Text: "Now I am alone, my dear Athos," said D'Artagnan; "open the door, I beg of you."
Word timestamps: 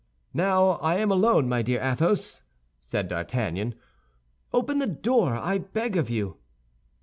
"Now 0.33 0.79
I 0.81 0.95
am 0.95 1.11
alone, 1.11 1.47
my 1.47 1.61
dear 1.61 1.79
Athos," 1.79 2.41
said 2.81 3.07
D'Artagnan; 3.07 3.75
"open 4.51 4.79
the 4.79 4.87
door, 4.87 5.35
I 5.35 5.59
beg 5.59 5.95
of 5.95 6.09
you." 6.09 6.37